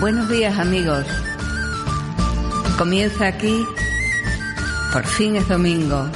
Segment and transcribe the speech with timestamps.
[0.00, 1.04] Buenos días amigos.
[2.78, 3.66] Comienza aquí,
[4.94, 6.08] por fin es domingo,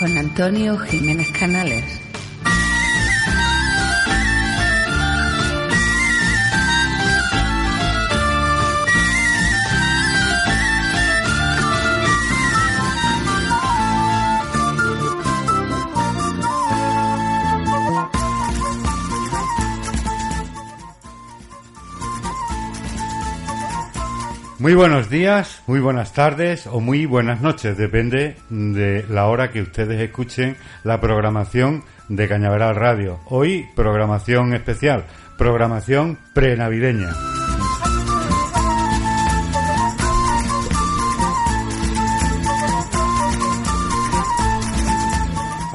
[0.00, 1.93] con Antonio Jiménez Canales.
[24.64, 29.60] Muy buenos días, muy buenas tardes o muy buenas noches, depende de la hora que
[29.60, 33.20] ustedes escuchen la programación de Cañaveral Radio.
[33.26, 35.04] Hoy programación especial,
[35.36, 37.10] programación prenavideña.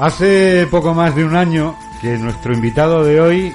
[0.00, 3.54] Hace poco más de un año que nuestro invitado de hoy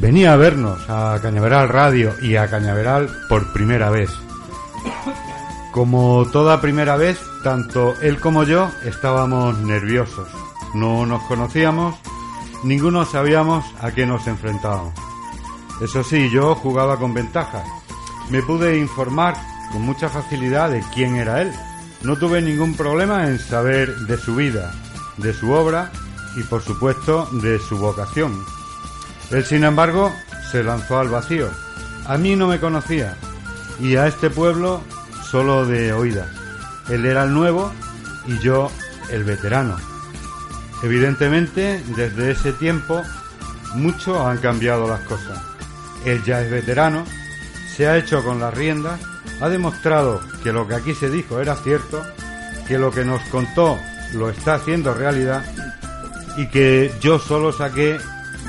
[0.00, 4.21] venía a vernos a Cañaveral Radio y a Cañaveral por primera vez.
[5.72, 10.28] Como toda primera vez, tanto él como yo estábamos nerviosos.
[10.74, 11.96] No nos conocíamos,
[12.62, 14.92] ninguno sabíamos a qué nos enfrentábamos.
[15.80, 17.64] Eso sí, yo jugaba con ventaja.
[18.30, 19.34] Me pude informar
[19.72, 21.52] con mucha facilidad de quién era él.
[22.02, 24.72] No tuve ningún problema en saber de su vida,
[25.16, 25.90] de su obra
[26.36, 28.44] y por supuesto de su vocación.
[29.30, 30.12] Él, sin embargo,
[30.50, 31.48] se lanzó al vacío.
[32.06, 33.16] A mí no me conocía
[33.80, 34.82] y a este pueblo
[35.30, 36.28] solo de oídas.
[36.88, 37.72] Él era el nuevo
[38.26, 38.70] y yo
[39.10, 39.76] el veterano.
[40.82, 43.02] Evidentemente, desde ese tiempo,
[43.74, 45.40] mucho han cambiado las cosas.
[46.04, 47.04] Él ya es veterano,
[47.76, 49.00] se ha hecho con las riendas,
[49.40, 52.02] ha demostrado que lo que aquí se dijo era cierto,
[52.66, 53.78] que lo que nos contó
[54.14, 55.44] lo está haciendo realidad
[56.36, 57.98] y que yo solo saqué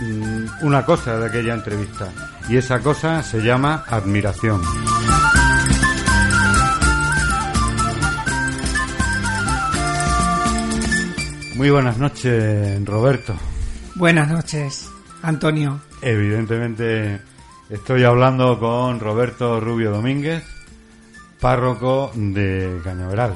[0.01, 2.09] mm, una cosa de aquella entrevista
[2.49, 4.61] y esa cosa se llama admiración.
[11.55, 13.35] Muy buenas noches, Roberto.
[13.93, 14.89] Buenas noches,
[15.21, 15.79] Antonio.
[16.01, 17.21] Evidentemente
[17.69, 20.43] estoy hablando con Roberto Rubio Domínguez,
[21.39, 23.35] párroco de Cañaveral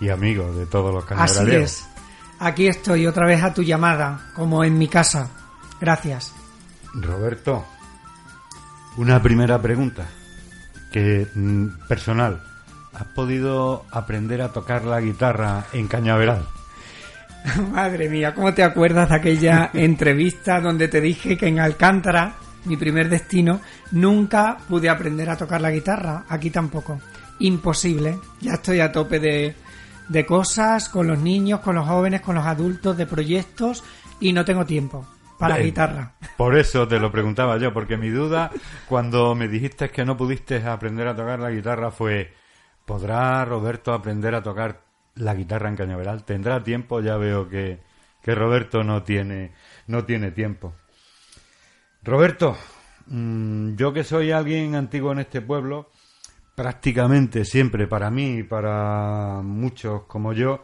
[0.00, 1.64] y amigo de todos los cañaveraleros.
[1.64, 1.88] Así es.
[2.38, 5.28] Aquí estoy otra vez a tu llamada, como en mi casa.
[5.80, 6.32] Gracias.
[6.94, 7.64] Roberto,
[8.96, 10.06] una primera pregunta
[10.92, 12.42] que mm, personal.
[12.92, 16.46] ¿Has podido aprender a tocar la guitarra en Cañaveral?
[17.72, 22.76] Madre mía, ¿cómo te acuerdas de aquella entrevista donde te dije que en Alcántara, mi
[22.76, 23.60] primer destino,
[23.92, 26.24] nunca pude aprender a tocar la guitarra?
[26.28, 27.00] Aquí tampoco.
[27.40, 28.18] Imposible.
[28.40, 29.54] Ya estoy a tope de,
[30.08, 33.82] de cosas con los niños, con los jóvenes, con los adultos, de proyectos
[34.20, 35.04] y no tengo tiempo
[35.38, 36.12] para la Eh, guitarra.
[36.36, 38.50] Por eso te lo preguntaba yo, porque mi duda
[38.88, 42.32] cuando me dijiste que no pudiste aprender a tocar la guitarra fue,
[42.84, 44.80] ¿podrá Roberto aprender a tocar
[45.16, 46.24] la guitarra en Cañaveral?
[46.24, 47.00] ¿Tendrá tiempo?
[47.00, 47.80] Ya veo que,
[48.22, 49.52] que Roberto no tiene,
[49.86, 50.74] no tiene tiempo.
[52.02, 52.56] Roberto,
[53.06, 55.90] mm, yo que soy alguien antiguo en este pueblo,
[56.54, 60.62] prácticamente siempre para mí y para muchos como yo,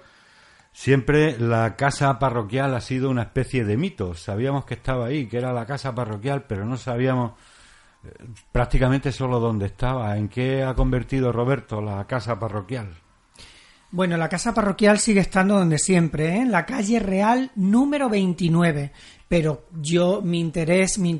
[0.79, 4.15] Siempre la casa parroquial ha sido una especie de mito.
[4.15, 7.33] Sabíamos que estaba ahí, que era la casa parroquial, pero no sabíamos
[8.05, 8.11] eh,
[8.53, 10.17] prácticamente solo dónde estaba.
[10.17, 12.95] ¿En qué ha convertido Roberto la casa parroquial?
[13.91, 16.41] Bueno, la casa parroquial sigue estando donde siempre, ¿eh?
[16.43, 18.93] en la calle Real número 29.
[19.29, 21.19] Pero yo, mi interés, mi,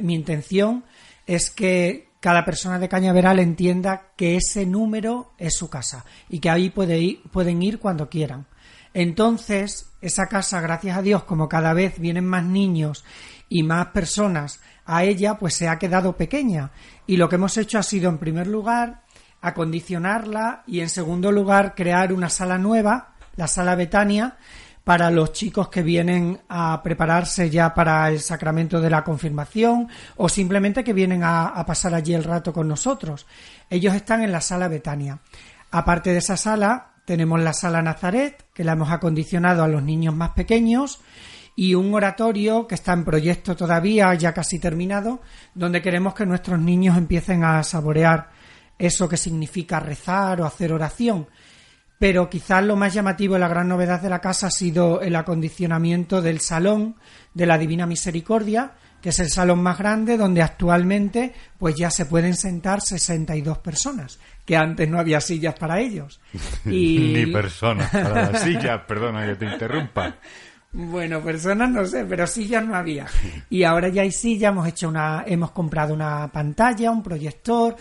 [0.00, 0.84] mi intención
[1.26, 6.50] es que cada persona de Cañaveral entienda que ese número es su casa y que
[6.50, 8.46] ahí puede ir- pueden ir cuando quieran.
[8.94, 13.04] Entonces, esa casa, gracias a Dios, como cada vez vienen más niños
[13.48, 16.70] y más personas a ella, pues se ha quedado pequeña.
[17.06, 19.02] Y lo que hemos hecho ha sido, en primer lugar,
[19.44, 24.36] acondicionarla y, en segundo lugar, crear una sala nueva, la sala Betania,
[24.84, 30.28] para los chicos que vienen a prepararse ya para el sacramento de la confirmación o
[30.28, 33.26] simplemente que vienen a, a pasar allí el rato con nosotros.
[33.68, 35.18] Ellos están en la sala Betania.
[35.70, 40.14] Aparte de esa sala, tenemos la sala Nazaret, que la hemos acondicionado a los niños
[40.14, 41.00] más pequeños,
[41.56, 45.20] y un oratorio que está en proyecto todavía, ya casi terminado,
[45.54, 48.30] donde queremos que nuestros niños empiecen a saborear
[48.78, 51.26] eso que significa rezar o hacer oración.
[51.98, 56.20] Pero quizás lo más llamativo la gran novedad de la casa ha sido el acondicionamiento
[56.20, 56.96] del salón
[57.32, 62.06] de la Divina Misericordia, que es el salón más grande donde actualmente pues ya se
[62.06, 66.20] pueden sentar 62 personas, que antes no había sillas para ellos.
[66.66, 67.12] Y...
[67.14, 70.16] Ni personas para las sillas, perdona que te interrumpa.
[70.76, 73.06] Bueno, personas no sé, pero sillas no había.
[73.48, 77.76] Y ahora ya hay sillas, hemos hecho una, hemos comprado una pantalla, un proyector,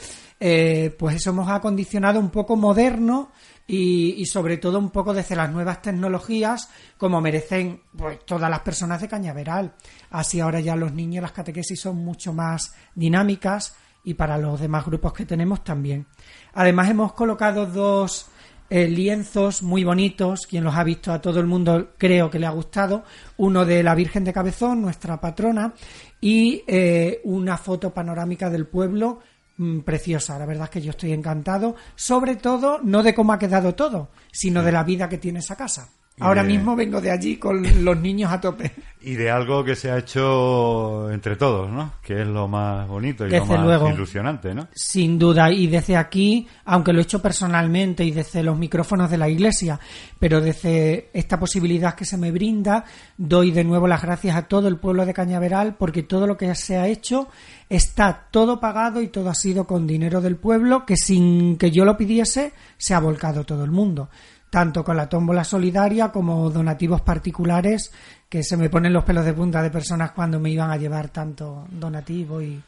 [0.45, 3.31] eh, pues eso hemos acondicionado un poco moderno
[3.65, 8.99] y, sobre todo un poco desde las nuevas tecnologías como merecen pues, todas las personas
[8.99, 9.73] de Cañaveral.
[10.09, 14.85] Así ahora ya los niños las catequesis son mucho más dinámicas y para los demás
[14.85, 16.07] grupos que tenemos también.
[16.55, 18.27] Además hemos colocado dos
[18.69, 22.47] eh, lienzos muy bonitos, quien los ha visto a todo el mundo creo que le
[22.47, 23.05] ha gustado,
[23.37, 25.73] uno de la Virgen de Cabezón, nuestra patrona,
[26.19, 29.19] y eh, una foto panorámica del pueblo
[29.57, 30.39] Mm, preciosa.
[30.39, 34.09] La verdad es que yo estoy encantado, sobre todo no de cómo ha quedado todo,
[34.31, 35.89] sino de la vida que tiene esa casa.
[36.19, 38.71] Ahora mismo vengo de allí con los niños a tope.
[39.01, 41.95] Y de algo que se ha hecho entre todos, ¿no?
[42.01, 44.67] Que es lo más bonito y lo más ilusionante, ¿no?
[44.73, 45.51] Sin duda.
[45.51, 49.79] Y desde aquí, aunque lo he hecho personalmente y desde los micrófonos de la iglesia,
[50.19, 52.85] pero desde esta posibilidad que se me brinda,
[53.17, 56.53] doy de nuevo las gracias a todo el pueblo de Cañaveral porque todo lo que
[56.55, 57.27] se ha hecho
[57.69, 61.85] está todo pagado y todo ha sido con dinero del pueblo que sin que yo
[61.85, 64.09] lo pidiese se ha volcado todo el mundo
[64.53, 67.91] tanto con la tómbola solidaria como donativos particulares,
[68.29, 71.09] que se me ponen los pelos de punta de personas cuando me iban a llevar
[71.09, 72.61] tanto donativo y...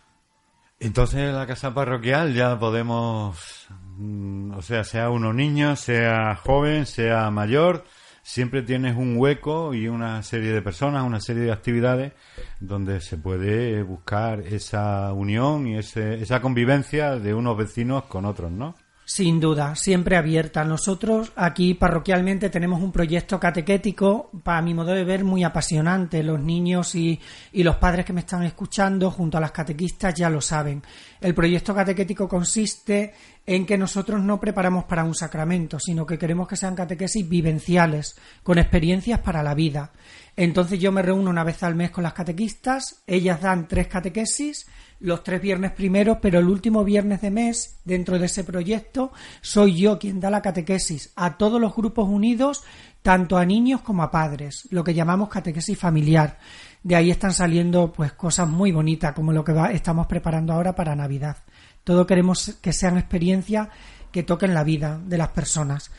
[0.79, 3.67] Entonces en la casa parroquial ya podemos,
[3.97, 7.83] mm, o sea, sea uno niño, sea joven, sea mayor,
[8.23, 12.13] siempre tienes un hueco y una serie de personas, una serie de actividades
[12.59, 18.51] donde se puede buscar esa unión y ese, esa convivencia de unos vecinos con otros,
[18.51, 18.73] ¿no?
[19.07, 20.63] Sin duda, siempre abierta.
[20.63, 26.23] Nosotros aquí parroquialmente tenemos un proyecto catequético, para mi modo de ver, muy apasionante.
[26.23, 27.19] Los niños y,
[27.51, 30.81] y, los padres que me están escuchando, junto a las catequistas, ya lo saben.
[31.21, 33.13] El proyecto catequético consiste
[33.45, 38.15] en que nosotros no preparamos para un sacramento, sino que queremos que sean catequesis vivenciales,
[38.43, 39.91] con experiencias para la vida.
[40.35, 44.65] Entonces yo me reúno una vez al mes con las catequistas, ellas dan tres catequesis
[44.99, 49.11] los tres viernes primeros, pero el último viernes de mes, dentro de ese proyecto,
[49.41, 52.63] soy yo quien da la catequesis a todos los grupos unidos,
[53.01, 56.39] tanto a niños como a padres, lo que llamamos catequesis familiar.
[56.81, 60.95] De ahí están saliendo pues cosas muy bonitas, como lo que estamos preparando ahora para
[60.95, 61.37] Navidad.
[61.85, 63.69] Todo queremos que sean experiencias
[64.11, 65.91] que toquen la vida de las personas.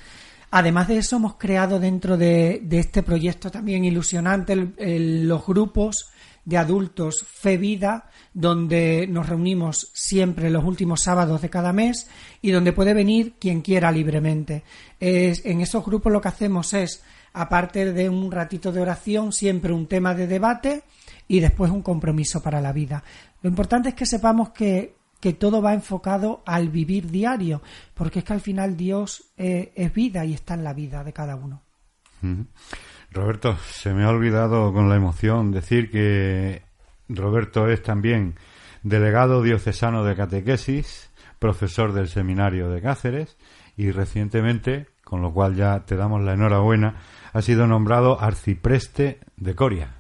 [0.51, 6.11] Además de eso, hemos creado dentro de, este proyecto también ilusionante los grupos
[6.45, 12.09] de adultos Fe Vida, donde nos reunimos siempre los últimos sábados de cada mes
[12.41, 14.63] y donde puede venir quien quiera libremente.
[15.01, 17.03] en esos grupos lo que hacemos es,
[17.33, 20.85] aparte de un ratito de oración, siempre un tema de debate
[21.29, 23.03] y después un compromiso para la vida.
[23.43, 24.95] Lo importante es que sepamos que,
[25.27, 27.61] que todo va enfocado al vivir diario,
[27.95, 31.13] porque es que al final Dios eh, es vida y está en la vida de
[31.13, 31.65] cada uno.
[33.11, 36.63] Roberto, se me ha olvidado con la emoción decir que
[37.09, 38.37] Roberto es también
[38.85, 43.37] delegado diocesano de catequesis, profesor del seminario de Cáceres
[43.77, 47.03] y recientemente, con lo cual ya te damos la enhorabuena,
[47.33, 49.97] ha sido nombrado arcipreste de Coria.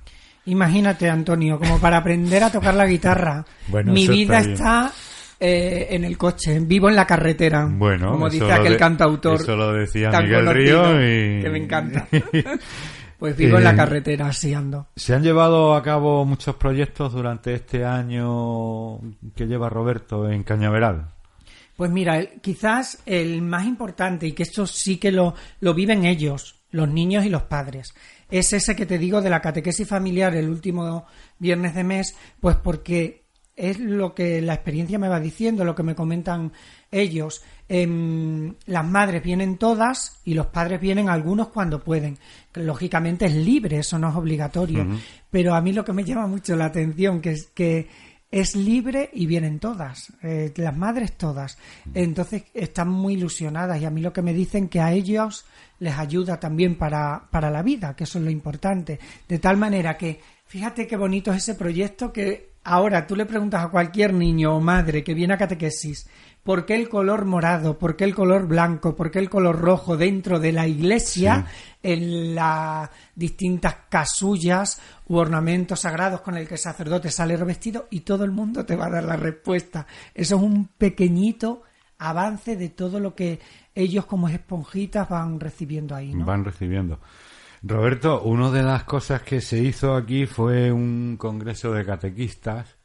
[0.47, 3.45] Imagínate, Antonio, como para aprender a tocar la guitarra.
[3.85, 4.93] Mi vida está,
[5.39, 7.69] eh, en el coche, vivo en la carretera.
[7.71, 9.41] Bueno, como dice aquel cantautor.
[9.41, 11.43] Eso lo decía Miguel Río y...
[11.43, 12.09] Que me encanta.
[13.19, 14.89] Pues vivo en la carretera, así ando.
[14.95, 18.99] ¿Se han llevado a cabo muchos proyectos durante este año
[19.35, 21.09] que lleva Roberto en Cañaveral?
[21.77, 26.57] Pues mira, quizás el más importante, y que esto sí que lo, lo viven ellos,
[26.71, 27.95] los niños y los padres,
[28.31, 31.07] es ese que te digo de la catequesis familiar el último
[31.39, 33.26] viernes de mes, pues porque
[33.57, 36.53] es lo que la experiencia me va diciendo, lo que me comentan
[36.91, 37.43] ellos.
[37.69, 42.19] Em, las madres vienen todas y los padres vienen algunos cuando pueden.
[42.55, 44.87] Lógicamente es libre, eso no es obligatorio.
[45.31, 47.89] Pero a mí lo que me llama mucho la atención que es que
[48.31, 51.57] es libre y vienen todas, eh, las madres todas.
[51.95, 55.47] Entonces están muy ilusionadas y a mí lo que me dicen que a ellos
[55.79, 58.99] les ayuda también para, para la vida, que eso es lo importante.
[59.29, 63.65] De tal manera que, fíjate qué bonito es ese proyecto que ahora tú le preguntas
[63.65, 66.09] a cualquier niño o madre que viene a catequesis,
[66.43, 67.79] ¿por qué el color morado?
[67.79, 68.97] ¿Por qué el color blanco?
[68.97, 71.47] ¿Por qué el color rojo dentro de la iglesia?
[71.83, 78.01] En las distintas casullas u ornamentos sagrados con el que el sacerdote sale revestido y
[78.01, 79.87] todo el mundo te va a dar la respuesta.
[80.13, 81.63] Eso es un pequeñito
[81.99, 83.39] avance de todo lo que
[83.75, 86.25] ellos como esponjitas van recibiendo ahí, ¿no?
[86.25, 86.99] Van recibiendo.
[87.69, 92.77] Roberto, una de las cosas que se hizo aquí fue un congreso de catequistas.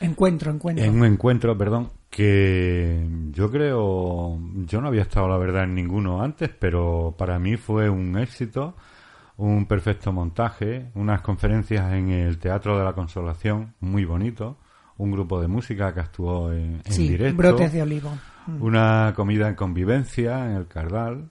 [0.00, 0.84] Encuentro, encuentro.
[0.84, 6.20] En un encuentro, perdón, que yo creo, yo no había estado la verdad en ninguno
[6.20, 8.74] antes, pero para mí fue un éxito,
[9.36, 14.58] un perfecto montaje, unas conferencias en el Teatro de la Consolación, muy bonito,
[14.96, 17.36] un grupo de música que actuó en, en sí, directo.
[17.36, 18.10] brotes de olivo.
[18.60, 21.30] Una comida en convivencia en el Cardal.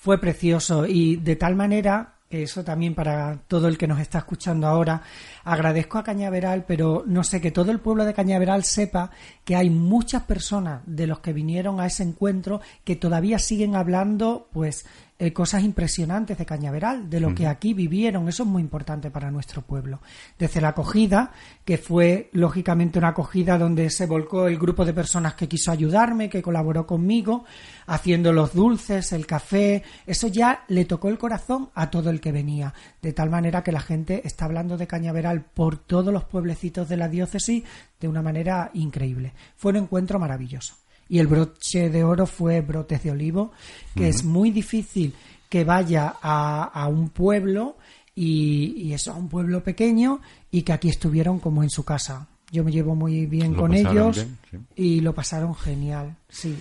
[0.00, 4.68] Fue precioso y de tal manera eso también para todo el que nos está escuchando
[4.68, 5.02] ahora.
[5.44, 9.10] Agradezco a Cañaveral, pero no sé que todo el pueblo de Cañaveral sepa
[9.44, 14.48] que hay muchas personas de los que vinieron a ese encuentro que todavía siguen hablando,
[14.52, 14.86] pues,
[15.20, 18.28] eh, cosas impresionantes de Cañaveral, de lo que aquí vivieron.
[18.28, 20.00] Eso es muy importante para nuestro pueblo.
[20.38, 21.32] Desde la acogida,
[21.64, 26.30] que fue lógicamente una acogida donde se volcó el grupo de personas que quiso ayudarme,
[26.30, 27.44] que colaboró conmigo,
[27.86, 29.82] haciendo los dulces, el café.
[30.06, 32.72] Eso ya le tocó el corazón a todo el que venía.
[33.02, 36.96] De tal manera que la gente está hablando de Cañaveral por todos los pueblecitos de
[36.96, 37.64] la diócesis
[37.98, 39.32] de una manera increíble.
[39.56, 40.76] Fue un encuentro maravilloso
[41.08, 43.52] y el broche de oro fue brotes de olivo,
[43.94, 45.14] que es muy difícil
[45.48, 47.76] que vaya a, a un pueblo
[48.14, 52.28] y, y, eso, a un pueblo pequeño y que aquí estuvieron como en su casa.
[52.50, 54.58] Yo me llevo muy bien Lo con ellos bien, sí.
[54.76, 56.58] y lo pasaron genial, sí.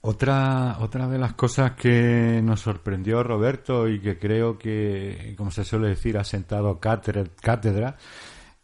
[0.00, 5.64] Otra, otra de las cosas que nos sorprendió Roberto y que creo que, como se
[5.64, 7.96] suele decir, ha sentado cátedra, cátedra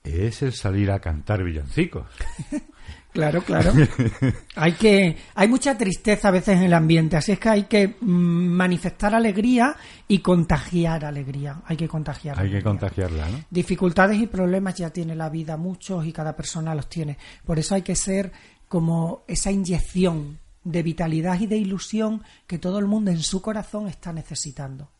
[0.02, 2.06] es el salir a cantar villancicos.
[3.18, 3.72] Claro, claro.
[4.54, 7.96] hay que, hay mucha tristeza a veces en el ambiente, así es que hay que
[8.00, 9.74] mm, manifestar alegría
[10.06, 11.60] y contagiar alegría.
[11.64, 12.38] Hay que contagiar.
[12.38, 13.44] Hay que contagiarla, ¿no?
[13.50, 17.18] Dificultades y problemas ya tiene la vida muchos y cada persona los tiene.
[17.44, 18.30] Por eso hay que ser
[18.68, 23.88] como esa inyección de vitalidad y de ilusión que todo el mundo en su corazón
[23.88, 24.92] está necesitando.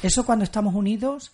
[0.00, 1.32] Eso cuando estamos unidos,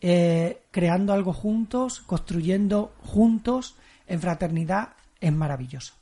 [0.00, 3.76] eh, creando algo juntos, construyendo juntos,
[4.08, 5.94] en fraternidad, es maravilloso.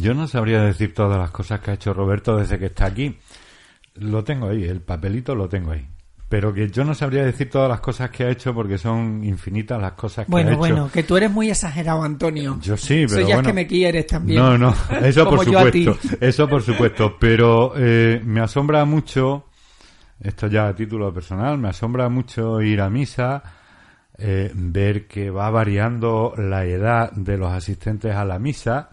[0.00, 3.16] Yo no sabría decir todas las cosas que ha hecho Roberto desde que está aquí.
[3.94, 5.86] Lo tengo ahí, el papelito lo tengo ahí.
[6.28, 9.80] Pero que yo no sabría decir todas las cosas que ha hecho porque son infinitas
[9.80, 10.58] las cosas que Bueno, ha hecho.
[10.58, 12.58] bueno, que tú eres muy exagerado, Antonio.
[12.60, 13.40] Yo sí, pero Eso ya bueno.
[13.40, 14.38] es que me quieres también.
[14.42, 19.46] No, no, eso por supuesto, eso por supuesto, pero eh, me asombra mucho,
[20.20, 23.42] esto ya a título personal, me asombra mucho ir a misa,
[24.18, 28.90] eh, ver que va variando la edad de los asistentes a la misa,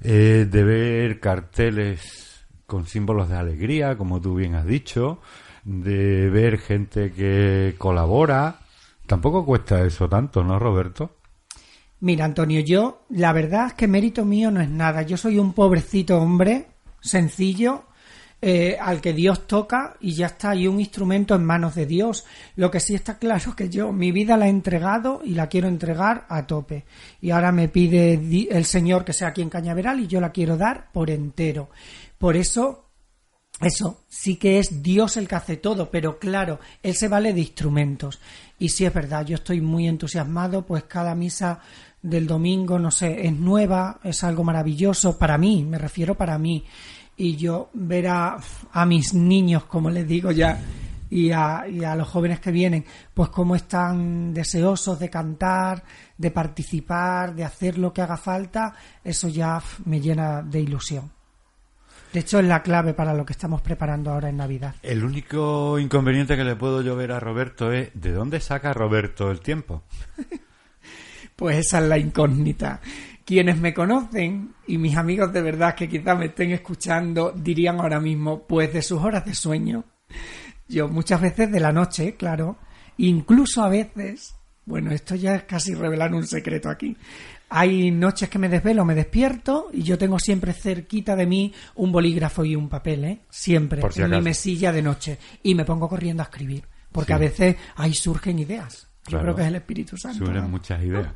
[0.00, 5.20] eh, de ver carteles con símbolos de alegría, como tú bien has dicho,
[5.64, 8.60] de ver gente que colabora.
[9.06, 11.16] Tampoco cuesta eso tanto, ¿no, Roberto?
[12.00, 15.02] Mira, Antonio, yo, la verdad es que mérito mío no es nada.
[15.02, 16.66] Yo soy un pobrecito hombre,
[17.00, 17.84] sencillo,
[18.42, 22.24] eh, al que Dios toca y ya está, y un instrumento en manos de Dios.
[22.54, 25.48] Lo que sí está claro es que yo mi vida la he entregado y la
[25.48, 26.84] quiero entregar a tope.
[27.20, 28.14] Y ahora me pide
[28.50, 31.70] el Señor que sea aquí en Cañaveral y yo la quiero dar por entero.
[32.18, 32.86] Por eso
[33.60, 37.40] eso, sí que es Dios el que hace todo, pero claro, Él se vale de
[37.40, 38.20] instrumentos.
[38.58, 41.60] Y sí es verdad, yo estoy muy entusiasmado, pues cada misa
[42.02, 46.64] del domingo, no sé, es nueva, es algo maravilloso para mí, me refiero para mí.
[47.16, 48.36] Y yo ver a,
[48.72, 50.60] a mis niños, como les digo ya,
[51.10, 55.82] y a, y a los jóvenes que vienen, pues cómo están deseosos de cantar,
[56.16, 61.10] de participar, de hacer lo que haga falta, eso ya me llena de ilusión.
[62.12, 64.74] De hecho, es la clave para lo que estamos preparando ahora en Navidad.
[64.82, 69.30] El único inconveniente que le puedo yo ver a Roberto es ¿de dónde saca Roberto
[69.30, 69.82] el tiempo?
[71.36, 72.80] Pues esa es la incógnita.
[73.26, 78.00] Quienes me conocen y mis amigos de verdad que quizás me estén escuchando dirían ahora
[78.00, 79.84] mismo, pues de sus horas de sueño.
[80.68, 82.56] Yo muchas veces de la noche, claro,
[82.98, 86.96] incluso a veces, bueno, esto ya es casi revelar un secreto aquí.
[87.48, 91.90] Hay noches que me desvelo, me despierto y yo tengo siempre cerquita de mí un
[91.90, 93.20] bolígrafo y un papel, ¿eh?
[93.28, 95.18] Siempre, Por si en mi mesilla de noche.
[95.42, 97.14] Y me pongo corriendo a escribir, porque Sí.
[97.14, 98.88] a veces ahí surgen ideas.
[99.08, 100.24] Yo creo que es el Espíritu Santo.
[100.24, 100.48] Suelen ¿no?
[100.48, 101.08] muchas ideas.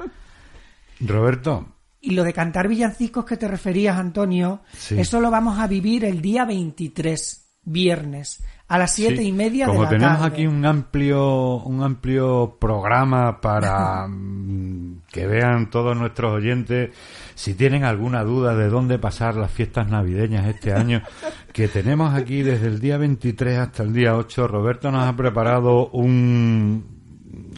[1.01, 1.67] Roberto,
[2.01, 4.99] Y lo de cantar villancicos que te referías, Antonio, Sí.
[4.99, 9.67] eso lo vamos a vivir el día 23, viernes, a las siete Sí, y media
[9.67, 10.33] Como de la tenemos tarde.
[10.35, 16.91] aquí un amplio, un amplio programa para mm, que vean todos nuestros oyentes,
[17.35, 21.03] si tienen alguna duda de dónde pasar las fiestas navideñas este año,
[21.53, 25.89] que tenemos aquí desde el día 23 hasta el día 8, Roberto nos ha preparado
[25.91, 26.85] un,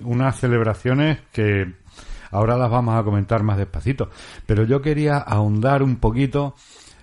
[0.05, 1.75] unas celebraciones que
[2.33, 4.11] ahora las vamos a comentar más despacito.
[4.47, 6.55] Pero yo quería ahondar un poquito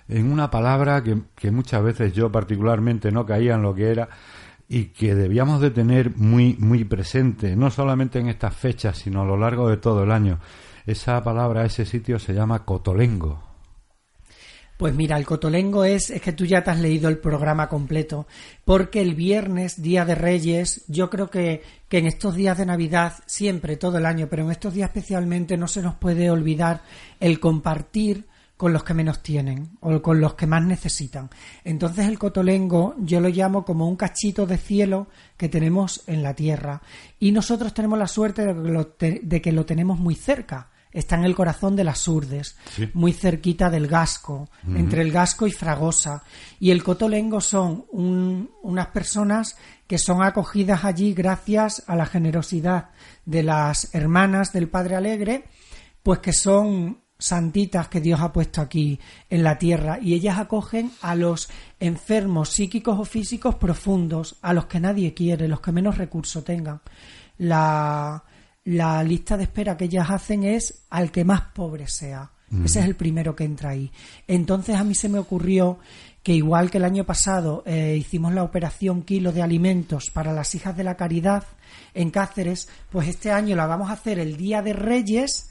[0.08, 4.08] en una palabra que, que muchas veces yo particularmente no caía en lo que era
[4.68, 9.24] y que debíamos de tener muy muy presente, no solamente en estas fechas, sino a
[9.24, 10.38] lo largo de todo el año.
[10.86, 13.49] Esa palabra, ese sitio se llama Cotolengo.
[14.80, 18.26] Pues mira, el cotolengo es, es que tú ya te has leído el programa completo,
[18.64, 23.12] porque el viernes, Día de Reyes, yo creo que, que en estos días de Navidad,
[23.26, 26.80] siempre, todo el año, pero en estos días especialmente, no se nos puede olvidar
[27.20, 31.28] el compartir con los que menos tienen o con los que más necesitan.
[31.62, 36.32] Entonces el cotolengo yo lo llamo como un cachito de cielo que tenemos en la
[36.32, 36.80] tierra
[37.18, 40.70] y nosotros tenemos la suerte de que lo, de que lo tenemos muy cerca.
[40.92, 42.88] Está en el corazón de las Urdes, Sí.
[42.94, 46.24] muy cerquita del Gasco, entre el Gasco y Fragosa.
[46.58, 49.56] Y el Cotolengo son un- unas personas
[49.86, 52.90] que son acogidas allí gracias a la generosidad
[53.24, 55.44] de las hermanas del Padre Alegre,
[56.02, 60.90] pues que son santitas que Dios ha puesto aquí en la tierra y ellas acogen
[61.02, 65.98] a los enfermos psíquicos o físicos profundos, a los que nadie quiere, los que menos
[65.98, 66.80] recursos tengan.
[67.36, 68.24] La,
[68.64, 72.30] la lista de espera que ellas hacen es al que más pobre sea.
[72.64, 73.92] Ese es el primero que entra ahí.
[74.26, 75.78] Entonces a mí se me ocurrió
[76.22, 80.54] que igual que el año pasado eh, hicimos la operación Kilo de Alimentos para las
[80.56, 81.44] hijas de la caridad
[81.94, 85.50] en Cáceres, pues este año la vamos a hacer el Día de Reyes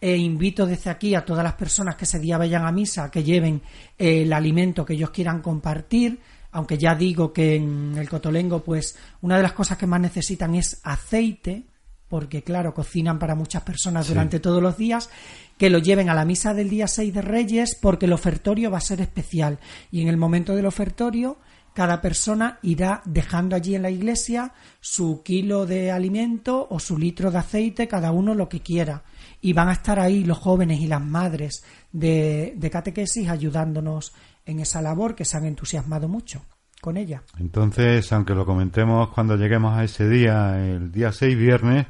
[0.00, 3.22] e invito desde aquí a todas las personas que ese día vayan a misa que
[3.22, 3.62] lleven
[3.98, 6.18] eh, el alimento que ellos quieran compartir,
[6.52, 10.54] aunque ya digo que en el Cotolengo pues una de las cosas que más necesitan
[10.54, 11.64] es aceite,
[12.10, 15.08] porque claro, cocinan para muchas personas durante todos los días,
[15.56, 18.78] que lo lleven a la misa del día 6 de Reyes porque el ofertorio va
[18.78, 19.60] a ser especial.
[19.92, 21.38] Y en el momento del ofertorio
[21.72, 27.30] cada persona irá dejando allí en la iglesia su kilo de alimento o su litro
[27.30, 29.04] de aceite, cada uno lo que quiera.
[29.40, 34.12] Y van a estar ahí los jóvenes y las madres de, de catequesis ayudándonos
[34.44, 36.42] en esa labor que se han entusiasmado mucho
[36.80, 37.22] con ella.
[37.38, 41.86] Entonces, aunque lo comentemos cuando lleguemos a ese día, el día 6 viernes,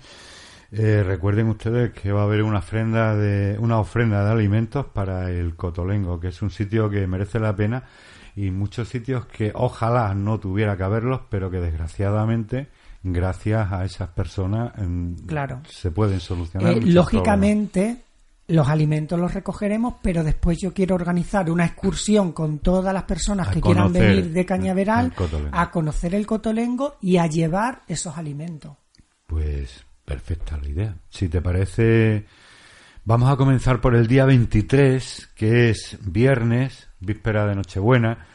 [0.72, 5.31] eh, recuerden ustedes que va a haber una ofrenda de una ofrenda de alimentos para
[5.31, 7.85] el Cotolengo, que es un sitio que merece la pena
[8.37, 12.68] y muchos sitios que ojalá no tuviera que haberlos, pero que desgraciadamente
[13.03, 15.61] gracias a esas personas mm, Claro.
[15.68, 16.74] se pueden solucionar.
[16.74, 17.96] Eh, lógicamente,
[18.50, 23.48] los alimentos los recogeremos, pero después yo quiero organizar una excursión con todas las personas
[23.48, 25.12] A que quieran venir de Cañaveral
[25.52, 28.76] a conocer el Cotolengo y a llevar esos alimentos.
[29.26, 30.96] Pues perfecta la idea.
[31.08, 32.26] Si te parece,
[33.04, 38.26] vamos a comenzar por el día 23, que es viernes, víspera de Nochebuena.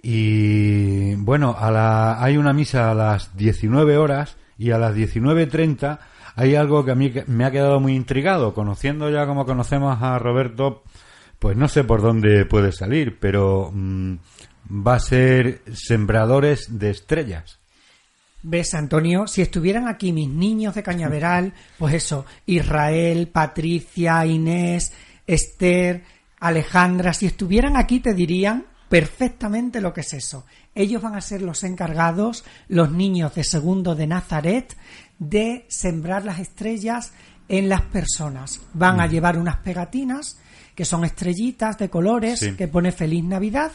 [0.00, 5.98] Y bueno, a la, hay una misa a las 19 horas y a las 19.30
[6.40, 8.54] hay algo que a mí me ha quedado muy intrigado.
[8.54, 10.84] Conociendo ya como conocemos a Roberto,
[11.38, 14.14] pues no sé por dónde puede salir, pero mm,
[14.86, 17.58] va a ser Sembradores de Estrellas.
[18.42, 19.26] ¿Ves, Antonio?
[19.26, 24.94] Si estuvieran aquí mis niños de Cañaveral, pues eso, Israel, Patricia, Inés,
[25.26, 26.04] Esther,
[26.38, 30.44] Alejandra, si estuvieran aquí te dirían perfectamente lo que es eso.
[30.74, 34.76] Ellos van a ser los encargados, los niños de segundo de Nazaret,
[35.20, 37.12] de sembrar las estrellas
[37.48, 38.60] en las personas.
[38.74, 40.38] Van a llevar unas pegatinas
[40.74, 42.52] que son estrellitas de colores Sí.
[42.56, 43.72] que pone Feliz Navidad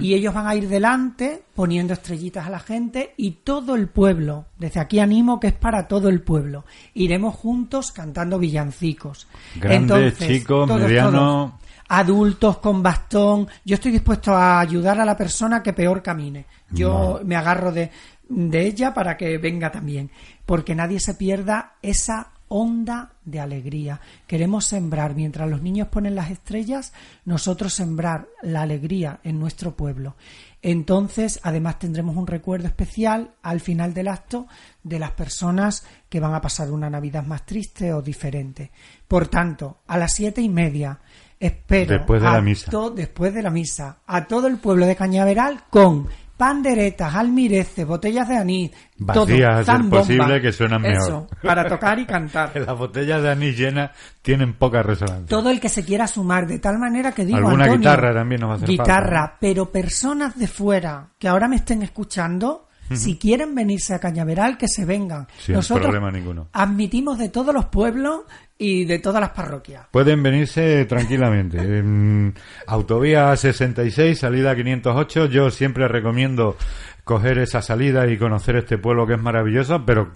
[0.00, 4.46] y ellos van a ir delante poniendo estrellitas a la gente y todo el pueblo,
[4.58, 9.28] desde aquí animo que es para todo el pueblo, iremos juntos cantando villancicos.
[9.54, 11.60] Grande, chico, mediano.
[11.88, 16.46] Adultos con bastón, yo estoy dispuesto a ayudar a la persona que peor camine.
[16.70, 17.90] Yo me agarro de,
[18.28, 20.10] de ella para que venga también,
[20.44, 24.00] porque nadie se pierda esa onda de alegría.
[24.26, 26.92] Queremos sembrar, mientras los niños ponen las estrellas,
[27.24, 30.16] nosotros sembrar la alegría en nuestro pueblo.
[30.60, 34.48] Entonces, además tendremos un recuerdo especial al final del acto
[34.82, 38.72] de las personas que van a pasar una Navidad más triste o diferente.
[39.06, 40.98] Por tanto, a las siete y media
[41.40, 42.70] espero Después de la misa.
[42.94, 48.36] después de la misa a todo el pueblo de Cañaveral con panderetas, almireces, botellas de
[48.36, 48.70] anís,
[49.12, 51.26] todo, Vacías, a ser posible, que suenan mejor.
[51.42, 52.52] Para tocar y cantar.
[52.66, 53.90] Las botellas de anís llenas
[54.22, 55.26] tienen poca resonancia.
[55.26, 58.40] Todo el que se quiera sumar, de tal manera que digo, Alguna Antonio, guitarra también
[58.40, 62.67] nos va a hacer Guitarra, falta, pero personas de fuera que ahora me estén escuchando,
[62.94, 65.26] si quieren venirse a Cañaveral, que se vengan.
[65.38, 66.48] Sin Nosotros problema ninguno.
[66.52, 68.22] admitimos de todos los pueblos
[68.56, 69.86] y de todas las parroquias.
[69.90, 71.58] Pueden venirse tranquilamente.
[71.78, 72.34] En
[72.66, 75.26] autovía 66, salida 508.
[75.26, 76.56] Yo siempre recomiendo
[77.04, 80.12] coger esa salida y conocer este pueblo que es maravilloso, pero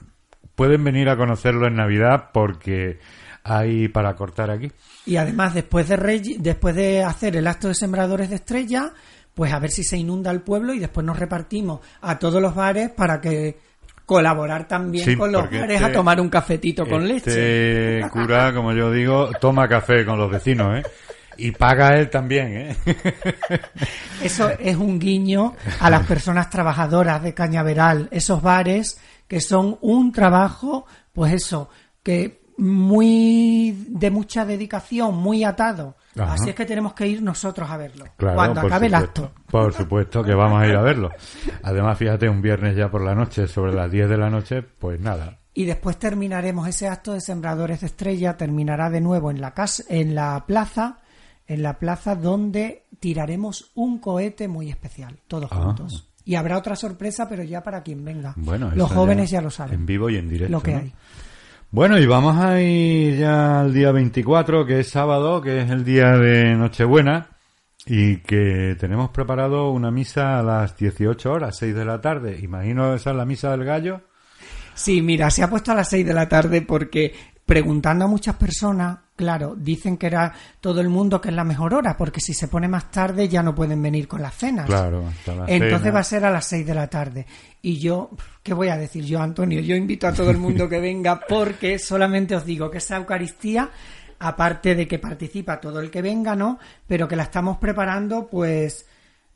[0.54, 2.98] pueden venir a conocerlo en Navidad porque
[3.44, 4.70] hay para cortar aquí.
[5.06, 8.92] Y además, después de, Rey- después de hacer el acto de sembradores de estrella,
[9.34, 12.54] pues a ver si se inunda el pueblo y después nos repartimos a todos los
[12.54, 13.58] bares para que
[14.04, 18.00] colaborar también Sí, con los bares este- a tomar un cafetito con leche.
[18.00, 20.82] Este cura, como yo digo, toma café con los vecinos, ¿eh?
[21.38, 22.76] Y paga él también, ¿eh?
[24.22, 30.12] Eso es un guiño a las personas trabajadoras de Cañaveral, esos bares que son un
[30.12, 31.70] trabajo, pues eso,
[32.02, 35.96] que muy de mucha dedicación, muy atado.
[36.18, 36.34] Ajá.
[36.34, 39.32] Así es que tenemos que ir nosotros a verlo Claro, cuando acabe el acto.
[39.50, 41.10] Por supuesto que vamos a ir a verlo.
[41.62, 45.00] Además, fíjate, un viernes ya por la noche, sobre las 10 de la noche, pues
[45.00, 45.38] nada.
[45.54, 49.82] Y después terminaremos ese acto de sembradores de estrella, terminará de nuevo en la casa,
[49.88, 50.98] en la plaza,
[51.46, 55.56] en la plaza donde tiraremos un cohete muy especial, todos Ah.
[55.56, 56.08] juntos.
[56.24, 58.32] Y habrá otra sorpresa, pero ya para quien venga.
[58.36, 59.74] Bueno, Los jóvenes ya, lo saben.
[59.80, 60.52] En vivo y en directo.
[60.52, 60.78] lo que ¿no?
[60.78, 60.92] hay.
[61.74, 65.86] Bueno, y vamos a ir ya al día 24, que es sábado, que es el
[65.86, 67.30] día de Nochebuena,
[67.86, 72.38] y que tenemos preparado una misa a las 18 horas, 6 de la tarde.
[72.42, 74.02] Imagino esa es la misa del gallo.
[74.74, 77.14] Sí, mira, se ha puesto a las 6 de la tarde porque
[77.46, 81.74] preguntando a muchas personas, claro, dicen que era todo el mundo que es la mejor
[81.74, 84.66] hora, porque si se pone más tarde ya no pueden venir con las cenas.
[84.66, 85.92] Claro, hasta la Entonces cena.
[85.94, 87.26] va a ser a las 6 de la tarde.
[87.62, 88.10] Y yo,
[88.42, 89.60] ¿qué voy a decir yo, Antonio?
[89.60, 93.70] Yo invito a todo el mundo que venga porque solamente os digo que esa Eucaristía,
[94.18, 96.58] aparte de que participa todo el que venga, ¿no?
[96.86, 98.86] Pero que la estamos preparando, pues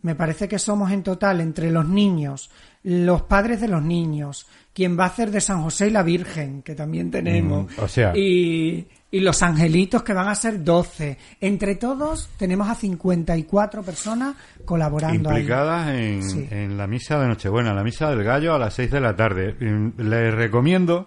[0.02, 2.50] me parece que somos en total entre los niños,
[2.82, 6.62] los padres de los niños, quien va a hacer de San José y la Virgen,
[6.62, 7.66] que también tenemos.
[7.76, 8.86] Mm, o sea- y,
[9.16, 11.16] y los angelitos que van a ser 12.
[11.40, 15.36] Entre todos tenemos a 54 personas colaborando ahí.
[15.36, 16.48] implicadas en, Sí.
[16.50, 19.54] en la misa de Nochebuena, la misa del gallo a las 6 de la tarde.
[19.58, 21.06] Mm, Les recomiendo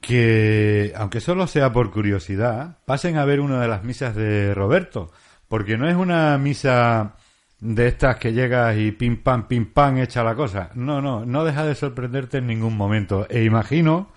[0.00, 5.10] que, aunque solo sea por curiosidad, pasen a ver una de las misas de Roberto,
[5.48, 7.14] porque no es una misa
[7.60, 10.70] de estas que llegas y pim pam, pim pam, echa la cosa.
[10.74, 13.26] No, no, no deja de sorprenderte en ningún momento.
[13.30, 14.08] E imagino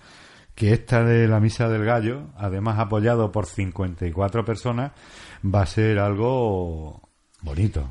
[0.56, 4.92] que esta de la misa del gallo, además apoyado por 54 personas,
[5.44, 7.02] va a ser algo
[7.42, 7.86] bonito.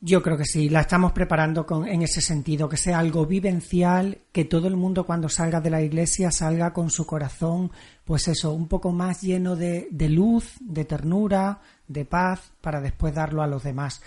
[0.00, 4.18] Yo creo que sí, la estamos preparando con, en ese sentido, que sea algo vivencial,
[4.32, 7.70] que todo el mundo cuando salga de la iglesia salga con su corazón,
[8.04, 13.14] pues eso, un poco más lleno de, de luz, de ternura, de paz, para después
[13.14, 14.02] darlo a los demás.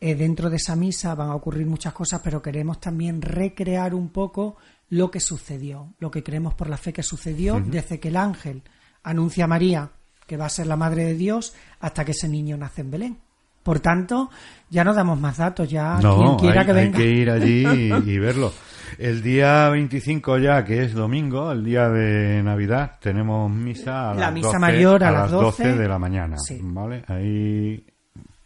[0.00, 4.08] Eh, dentro de esa misa van a ocurrir muchas cosas, pero queremos también recrear un
[4.08, 4.56] poco
[4.92, 8.62] lo que sucedió, lo que creemos por la fe que sucedió desde que el ángel
[9.02, 9.90] anuncia a María
[10.26, 13.18] que va a ser la madre de Dios hasta que ese niño nace en Belén.
[13.62, 14.28] Por tanto,
[14.68, 16.98] ya no damos más datos, ya quien quiera hay, que hay venga.
[16.98, 18.52] que ir allí y, y verlo.
[18.98, 24.20] El día 25 ya, que es domingo, el día de Navidad, tenemos misa a La
[24.26, 26.58] las misa 12, mayor a a las las 12 12 de la mañana, Sí.
[26.62, 27.02] ¿vale?
[27.08, 27.86] Ahí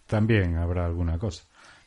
[0.07, 1.43] también habrá alguna cosa.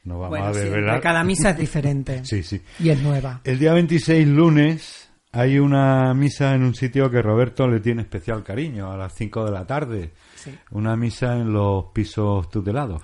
[0.10, 1.02] No vamos Bueno, a sí, desvelar.
[1.02, 2.60] cada misa es diferente Sí, sí.
[2.80, 3.42] y es nueva.
[3.44, 8.44] El día 26, lunes, hay una misa en un sitio que Roberto le tiene especial
[8.44, 10.12] cariño, a las 5 de la tarde.
[10.36, 10.52] Sí.
[10.72, 13.02] Una misa en los pisos tutelados.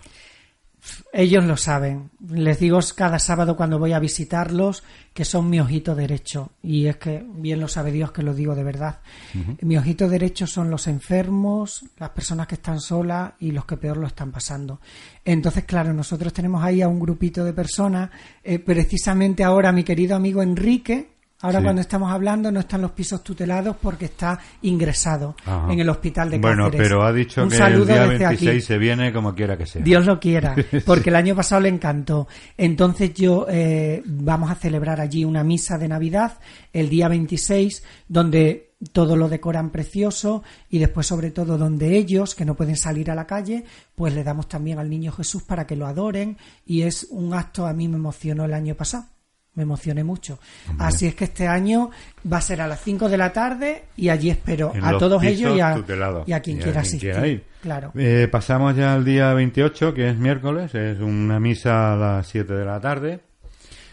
[1.13, 2.11] Ellos lo saben.
[2.29, 6.51] Les digo cada sábado cuando voy a visitarlos que son mi ojito derecho.
[6.61, 8.99] Y es que bien lo sabe Dios que lo digo de verdad.
[9.61, 13.97] Mi ojito derecho son los enfermos, las personas que están solas y los que peor
[13.97, 14.81] lo están pasando.
[15.23, 18.09] Entonces, claro, nosotros tenemos ahí a un grupito de personas.
[18.43, 21.14] eh, precisamente ahora mi querido amigo Enrique,
[21.45, 21.63] ahora Sí.
[21.63, 25.71] cuando estamos hablando, no está en los pisos tutelados porque está ingresado Ajá.
[25.71, 26.87] en el hospital de Bueno, Cáceres.
[26.87, 28.45] pero ha dicho Un que el día desde aquí.
[28.45, 29.81] 26 se viene como quiera que sea.
[29.81, 30.55] Dios lo quiera,
[30.85, 32.27] porque el año pasado le encantó.
[32.57, 36.39] Entonces yo eh, vamos a celebrar allí una misa de Navidad
[36.73, 42.45] el día 26, donde todo lo decoran precioso y después sobre todo donde ellos, que
[42.45, 43.63] no pueden salir a la calle,
[43.95, 47.65] pues le damos también al niño Jesús para que lo adoren y es un acto
[47.65, 49.05] a mí me emocionó el año pasado.
[49.55, 50.39] Me emocioné mucho.
[50.77, 51.89] Así es que este año
[52.31, 55.23] va a ser a las 5 de la tarde y allí espero En a todos
[55.23, 55.77] ellos y a,
[56.25, 57.43] y a quien quiera asistir.
[57.61, 57.91] Claro.
[57.95, 62.53] Eh, pasamos ya al día 28, que es miércoles, es una misa a las 7
[62.53, 63.21] de la tarde.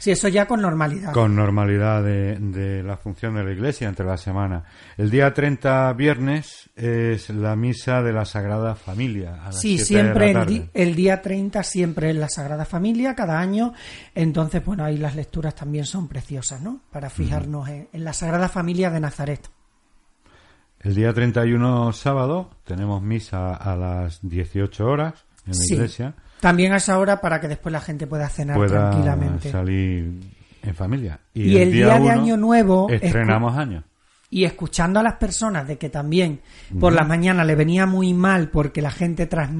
[0.02, 1.12] Sí, eso ya con normalidad.
[1.12, 4.64] Con normalidad de, de la función de la iglesia entre la semana.
[4.96, 9.34] El día 30, viernes, es la misa de la Sagrada Familia.
[9.40, 10.70] A las Sí, 7 siempre de la el, di- tarde.
[10.74, 13.74] el día 30 siempre es la Sagrada Familia, cada año.
[14.12, 16.80] Entonces, bueno, ahí las lecturas también son preciosas, ¿no?
[16.90, 19.48] Para fijarnos en, en la Sagrada Familia de Nazaret.
[20.80, 25.14] El día 31, sábado, tenemos misa a las 18 horas
[25.46, 25.74] en la Sí.
[25.74, 26.14] iglesia.
[26.42, 29.48] También a esa hora para que después la gente pueda cenar Pueda tranquilamente.
[29.48, 30.12] salir
[30.60, 31.20] en familia.
[31.32, 33.84] Y el día de uno, Año Nuevo, Estrenamos año.
[34.28, 36.40] Y escuchando a las personas de que también
[36.80, 39.50] por las mañanas le venía muy mal porque la gente tras,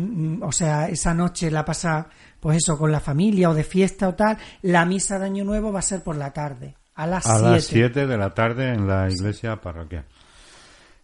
[0.41, 2.09] o sea, esa noche la pasa,
[2.41, 5.73] pues eso, con la familia o de fiesta o tal, la misa de Año Nuevo
[5.73, 7.51] va a ser por la tarde, a las A 7.
[7.53, 10.05] las 7 de la tarde en la iglesia parroquial.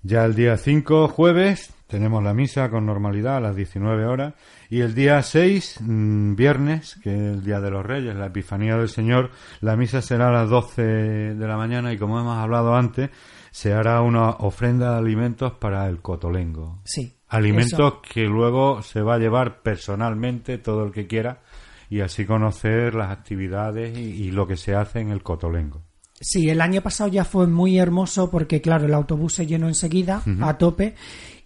[0.03, 4.35] Ya el día 5, jueves, tenemos la misa con normalidad a las 19 horas.
[4.71, 8.77] Y el día 6, mm, viernes, que es el Día de los Reyes, la Epifanía
[8.77, 12.75] del Señor, la misa será a las 12 de la mañana y como hemos hablado
[12.75, 13.11] antes,
[13.51, 16.81] se hará una ofrenda de alimentos para el cotolengo.
[16.85, 17.15] Sí.
[17.29, 18.03] Alimentos eso.
[18.03, 21.41] que luego se va a llevar personalmente todo el que quiera
[21.89, 25.83] y así conocer las actividades y, y lo que se hace en el cotolengo.
[26.21, 30.23] Sí, el año pasado ya fue muy hermoso porque, claro, el autobús se llenó enseguida,
[30.41, 30.95] a tope,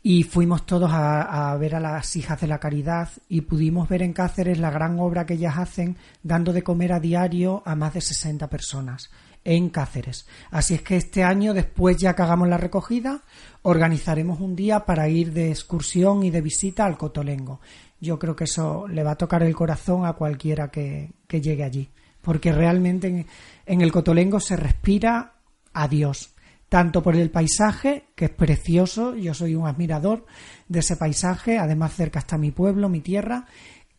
[0.02, 4.12] y fuimos todos a, ver a las hijas de la caridad y pudimos ver en
[4.12, 8.00] Cáceres la gran obra que ellas hacen dando de comer a diario a más de
[8.00, 9.10] 60 personas
[9.44, 10.26] en Cáceres.
[10.50, 13.22] Así es que este año, después ya que hagamos la recogida,
[13.62, 17.60] organizaremos un día para ir de excursión y de visita al Cotolengo.
[18.00, 21.62] Yo creo que eso le va a tocar el corazón a cualquiera que, que llegue
[21.62, 23.26] allí, porque realmente en,
[23.66, 25.34] en el Cotolengo se respira
[25.72, 26.31] a Dios,
[26.72, 30.24] tanto por el paisaje, que es precioso, yo soy un admirador
[30.68, 33.44] de ese paisaje, además cerca está mi pueblo, mi tierra,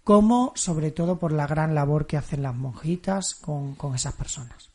[0.03, 4.71] como sobre todo por la gran labor que hacen las monjitas con, con esas personas.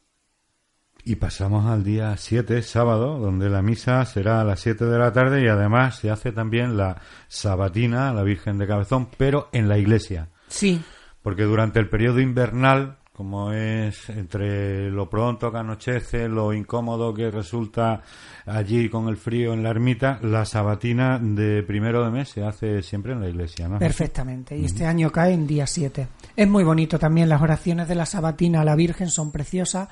[1.03, 5.13] Y pasamos al día 7, sábado, donde la misa será a las 7 de la
[5.13, 9.69] tarde y además se hace también la sabatina a la Virgen de Cabezón, pero en
[9.69, 10.29] la iglesia.
[10.47, 10.81] Sí,
[11.21, 17.33] Porque durante el periodo invernal, como es entre lo pronto que anochece, lo incómodo que
[17.33, 18.01] resulta
[18.47, 22.81] allí con el frío en la ermita, la sabatina de primero de mes se hace
[22.81, 23.81] siempre en la iglesia, ¿no?
[23.81, 24.57] Perfectamente.
[24.57, 26.07] Y este año cae en día 7.
[26.37, 27.29] Es muy bonito también.
[27.29, 29.89] Las oraciones de la Sabatina a la Virgen son preciosas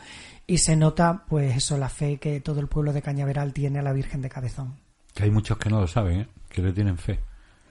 [0.47, 3.83] y se nota, pues eso, la fe que todo el pueblo de Cañaveral tiene a
[3.83, 4.77] la Virgen de Cabezón.
[5.13, 6.29] Que hay muchos que no lo saben, ¿eh?
[6.49, 7.19] Que le tienen fe.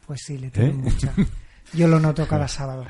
[0.06, 0.84] Pues sí, le tienen ¿Eh?
[0.84, 1.14] mucha.
[1.72, 2.86] Yo lo noto cada sábado.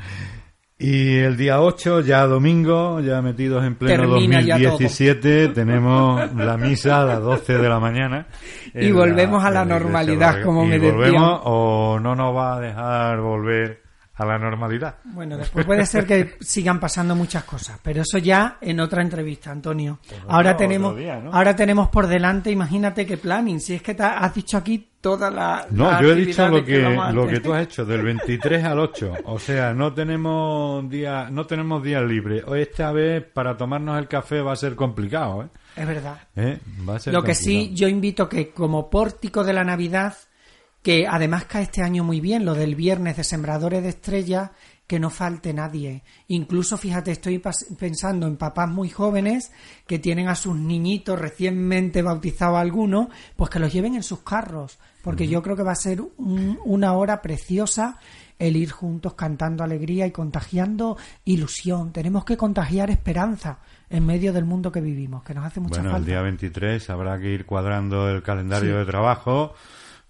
[0.77, 6.57] Y el día 8, ya domingo, ya metidos en pleno Termina ya 2017, tenemos la
[6.57, 8.27] misa a las 12 de la mañana.
[8.73, 10.95] Y volvemos a la normalidad, como y me decían.
[10.97, 13.84] volvemos o no nos va a dejar volver
[14.15, 14.95] a la normalidad.
[15.03, 19.51] Bueno, después puede ser que sigan pasando muchas cosas, pero eso ya en otra entrevista,
[19.51, 19.99] Antonio.
[20.27, 21.33] Ahora otro tenemos, día, ¿no?
[21.33, 23.59] ahora tenemos por delante, imagínate qué planning.
[23.59, 25.67] Si es que te has dicho aquí toda la.
[25.69, 29.13] No, yo he dicho lo que, lo que tú has hecho, del 23 al 8.
[29.25, 32.43] O sea, no tenemos día, no tenemos días libres.
[32.55, 35.47] Esta vez para tomarnos el café va a ser complicado, ¿eh?
[35.75, 36.17] Es verdad.
[36.35, 36.57] ¿Eh?
[36.87, 40.15] Va a ser Lo que sí, yo invito que como pórtico de la Navidad,
[40.85, 44.51] que además cae este año muy bien, lo del viernes de Sembradores de Estrellas,
[44.85, 46.03] que no falte nadie.
[46.27, 47.41] Incluso, fíjate, estoy
[47.79, 49.51] pensando en papás muy jóvenes
[49.87, 54.77] que tienen a sus niñitos recientemente bautizados algunos, pues que los lleven en sus carros,
[55.03, 57.97] porque yo creo que va a ser un- una hora preciosa
[58.37, 61.93] el ir juntos cantando alegría y contagiando ilusión.
[61.93, 63.57] Tenemos que contagiar esperanza
[63.89, 66.07] en medio del mundo que vivimos, que nos hace mucha Bueno, el falta.
[66.11, 69.55] día 23 habrá que ir cuadrando el calendario de trabajo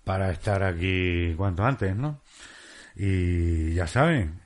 [0.06, 2.22] para estar aquí cuanto antes, ¿no?
[2.96, 4.40] Y ya saben,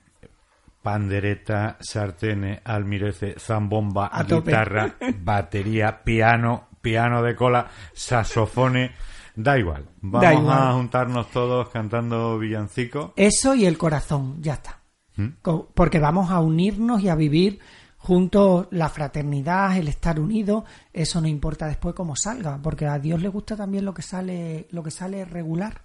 [0.82, 4.50] pandereta, sartenes, almirece, zambomba, A tope.
[4.52, 8.92] guitarra, batería, piano, piano de cola, saxofones,
[9.36, 9.86] da igual.
[10.02, 10.58] Vamos Da igual.
[10.58, 13.12] a juntarnos todos cantando villancicos.
[13.16, 14.80] Eso y el corazón, ya está.
[15.18, 15.28] ¿Mm?
[15.74, 17.60] Porque vamos a unirnos y a vivir
[18.00, 23.22] juntos la fraternidad, el estar unidos, eso no importa después cómo salga, porque a Dios
[23.22, 25.84] le gusta también lo que sale, lo que sale regular.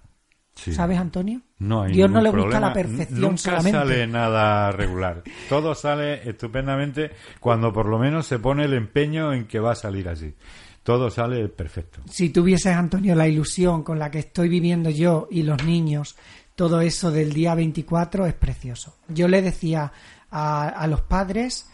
[0.55, 0.73] Sí.
[0.73, 1.41] ¿Sabes, Antonio?
[1.59, 3.71] No hay Dios no le gusta la perfección Nunca solamente.
[3.77, 5.21] sale nada regular.
[5.49, 9.75] Todo sale estupendamente cuando por lo menos se pone el empeño en que va a
[9.75, 10.33] salir así.
[10.81, 11.99] Todo sale perfecto.
[12.09, 16.15] Si tuvieses, Antonio, la ilusión con la que estoy viviendo yo y los niños,
[16.55, 18.95] todo eso del día 24 es precioso.
[19.09, 19.91] Yo le decía
[20.31, 21.69] a, a los padres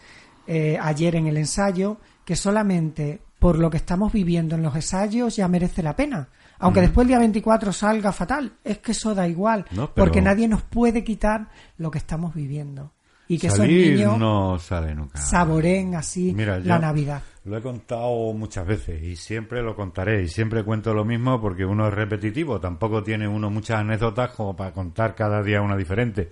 [0.54, 5.38] eh, ayer en el ensayo que solamente por lo que estamos viviendo en los ensayos
[5.38, 6.28] ya merece la pena.
[6.60, 10.22] Aunque después el día 24 salga fatal, es que eso da igual, No, pero- porque
[10.22, 12.92] nadie nos puede quitar lo que estamos viviendo.
[13.32, 15.18] Y que esos Salir niños no sale nunca.
[15.18, 17.24] saboreen así Mira, la Navidad.
[17.46, 21.64] Lo he contado muchas veces y siempre lo contaré y siempre cuento lo mismo porque
[21.64, 26.30] uno es repetitivo, tampoco tiene uno muchas anécdotas como para contar cada día una diferente.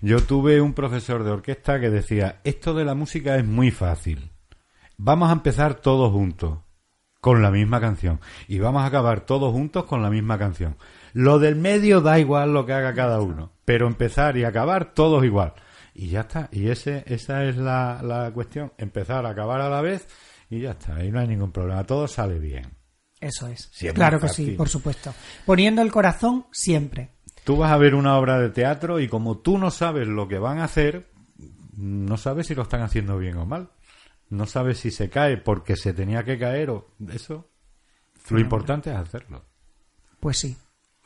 [0.00, 4.30] Yo tuve un profesor de orquesta que decía, esto de la música es muy fácil.
[4.98, 6.60] Vamos a empezar todos juntos
[7.20, 10.76] con la misma canción y vamos a acabar todos juntos con la misma canción.
[11.12, 15.24] Lo del medio da igual lo que haga cada uno, pero empezar y acabar todos
[15.24, 15.54] igual.
[15.98, 19.80] Y ya está, y ese, esa es la, la cuestión, empezar a acabar a la
[19.80, 20.06] vez
[20.50, 22.66] y ya está, ahí no hay ningún problema, todo sale bien.
[23.18, 23.70] Eso es.
[23.80, 25.14] Es claro que sí, por supuesto.
[25.46, 27.12] Poniendo el corazón siempre.
[27.44, 30.38] Tú vas a ver una obra de teatro y como tú no sabes lo que
[30.38, 31.08] van a hacer,
[31.78, 33.70] no sabes si lo están haciendo bien o mal.
[34.28, 37.48] No sabes si se cae porque se tenía que caer o eso.
[38.28, 39.44] Lo importante es hacerlo.
[40.20, 40.56] Pues sí.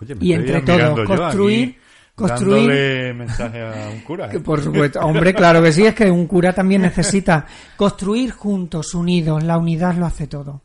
[0.01, 1.77] Oye, me Y entre todos, construir-
[2.21, 4.27] construir- dándole mensaje a un cura.
[4.27, 4.31] ¿eh?
[4.31, 8.95] Que por supuesto, hombre, claro que sí, es que un cura también necesita construir juntos,
[8.95, 10.63] unidos, la unidad lo hace todo.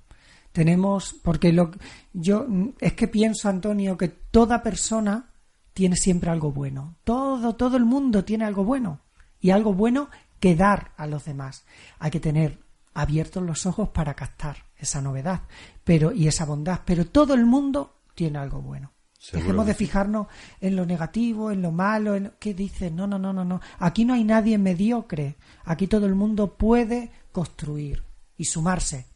[0.52, 1.72] Tenemos, porque lo,
[2.14, 2.46] yo
[2.80, 5.32] es que pienso, Antonio, que toda persona
[5.74, 6.96] tiene siempre algo bueno.
[7.04, 9.02] Todo, todo el mundo tiene algo bueno.
[9.42, 11.66] Y algo bueno que dar a los demás.
[12.00, 12.60] Hay que tener
[12.94, 15.42] abiertos los ojos para captar esa novedad
[15.84, 16.80] pero y esa bondad.
[16.86, 18.92] Pero todo el mundo tiene algo bueno.
[19.32, 20.28] Dejemos de fijarnos
[20.62, 22.92] en lo negativo, en lo malo, en lo- ¿qué dices?
[22.92, 23.62] No, no, no, no, no.
[23.80, 25.36] Aquí no hay nadie mediocre.
[25.64, 28.04] Aquí todo el mundo puede construir
[28.38, 29.08] y sumarse.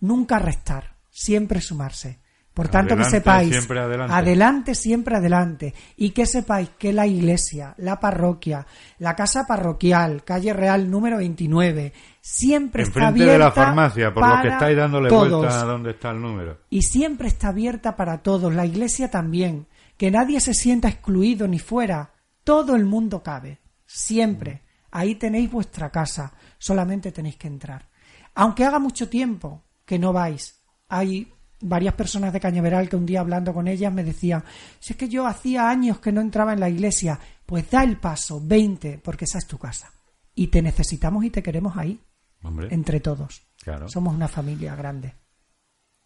[0.00, 2.18] Nunca restar, siempre sumarse.
[2.54, 4.14] Por tanto, que Adelante, sepáis, siempre adelante.
[4.14, 5.74] adelante, siempre adelante.
[5.96, 8.64] Y que sepáis que la iglesia, la parroquia,
[9.00, 14.40] la casa parroquial, calle Real número 29, siempre está abierta de la farmacia, por lo
[14.40, 16.60] que estáis dándole todos vuelta a dónde está el número.
[16.70, 21.58] y siempre está abierta para todos, la iglesia también, que nadie se sienta excluido ni
[21.58, 22.12] fuera,
[22.44, 24.62] todo el mundo cabe, siempre.
[24.92, 27.88] Ahí tenéis vuestra casa, solamente tenéis que entrar.
[28.36, 33.20] Aunque haga mucho tiempo que no vais, hay varias personas de Cañaveral que un día
[33.20, 34.44] hablando con ellas me decían,
[34.78, 37.98] si es que yo hacía años que no entraba en la iglesia, pues da el
[37.98, 39.92] paso, 20, porque esa es tu casa.
[40.34, 42.00] Y te necesitamos y te queremos ahí,
[42.42, 43.42] Hombre, entre todos.
[43.62, 43.88] claro.
[43.88, 45.14] Somos una familia grande.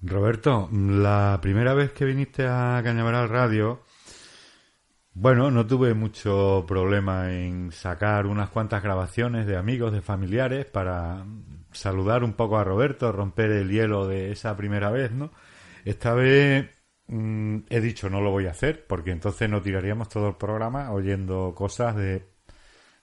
[0.01, 3.83] Roberto, la primera vez que viniste a Cañaveral Radio,
[5.13, 11.25] bueno, no tuve mucho problema en sacar unas cuantas grabaciones de amigos, de familiares, para
[11.79, 15.31] saludar un poco a Roberto, romper el hielo de esa primera vez, ¿no?
[15.85, 16.71] Esta vez
[17.07, 20.91] mm, he dicho no lo voy a hacer, porque entonces no tiraríamos todo el programa
[20.93, 22.27] oyendo cosas de,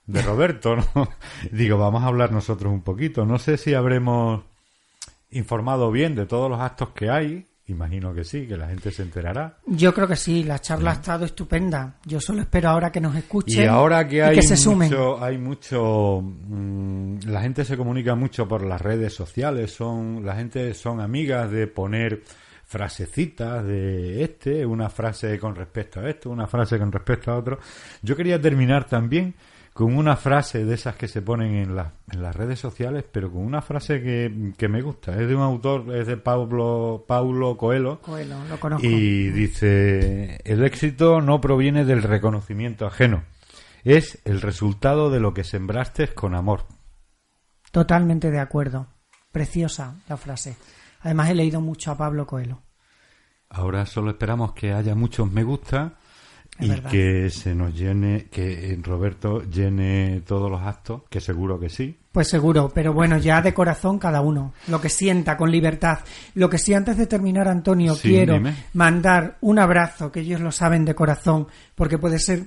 [0.06, 0.84] de Roberto, ¿no?
[1.52, 3.24] Digo, vamos a hablar nosotros un poquito.
[3.26, 4.44] No sé si habremos
[5.30, 7.46] informado bien de todos los actos que hay.
[7.68, 9.58] Imagino que sí, que la gente se enterará.
[9.66, 11.96] Yo creo que sí, la charla ha estado estupenda.
[12.04, 14.88] Yo solo espero ahora que nos escuchen Y ahora que y hay que se sumen.
[14.88, 20.36] mucho, hay mucho, mm, la gente se comunica mucho por las redes sociales, son, la
[20.36, 22.22] gente son amigas de poner
[22.64, 27.58] frasecitas de este, una frase con respecto a esto, una frase con respecto a otro.
[28.02, 29.34] Yo quería terminar también
[29.76, 33.30] con una frase de esas que se ponen en, las en las redes sociales, pero
[33.30, 35.12] con una frase que, que me gusta.
[35.20, 38.00] Es de un autor, es de Pablo, Paulo Coelho.
[38.00, 38.86] Coelho, lo conozco.
[38.86, 43.24] Y dice, el éxito no proviene del reconocimiento ajeno,
[43.84, 46.64] es el resultado de lo que sembraste con amor.
[47.70, 48.86] Totalmente de acuerdo.
[49.30, 50.56] Preciosa la frase.
[51.02, 52.62] Además he leído mucho a Pablo Coelho.
[53.50, 55.98] Ahora solo esperamos que haya muchos me gusta
[56.58, 56.90] y verdad.
[56.90, 61.98] que se nos llene, que eh, Roberto llene todos los actos, que seguro que sí.
[62.12, 64.54] Pues seguro, pero bueno, ya de corazón cada uno.
[64.68, 65.98] Lo que sienta, con libertad.
[66.34, 68.54] Lo que sí, antes de terminar, Antonio, Sí, quiero dime.
[68.72, 72.44] mandar un abrazo, que ellos lo saben de corazón, porque puede ser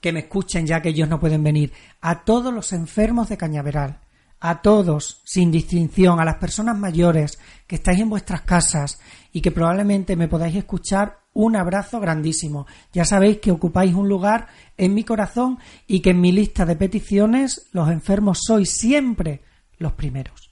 [0.00, 3.98] que me escuchen ya que ellos no pueden venir, a todos los enfermos de Cañaveral,
[4.40, 9.00] a todos, sin distinción, a las personas mayores que estáis en vuestras casas
[9.32, 12.66] y que probablemente me podáis escuchar, un abrazo grandísimo.
[12.92, 16.74] Ya sabéis que ocupáis un lugar en mi corazón y que en mi lista de
[16.74, 19.42] peticiones los enfermos sois siempre
[19.78, 20.50] los primeros.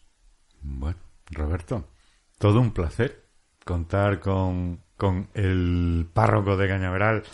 [0.63, 0.99] Bueno,
[1.33, 1.89] Roberto,
[2.39, 3.27] todo un placer
[3.65, 7.25] contar con, con el párroco de Cañaveral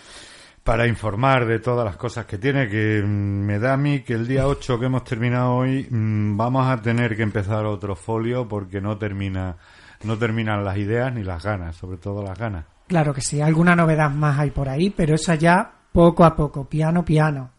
[0.65, 4.27] para informar de todas las cosas que tiene, que me da a mí que el
[4.27, 8.81] día 8 que hemos terminado hoy mm, vamos a tener que empezar otro folio porque
[8.81, 9.59] no termina
[10.05, 12.72] no terminan las ideas ni las ganas, sobre todo las ganas.
[12.93, 16.69] Claro que sí, alguna novedad más hay por ahí, pero esa ya poco a poco,
[16.69, 17.51] piano, piano.